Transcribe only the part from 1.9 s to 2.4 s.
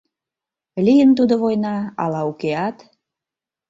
ала